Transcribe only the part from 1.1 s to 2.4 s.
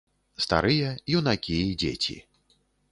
юнакі і дзеці.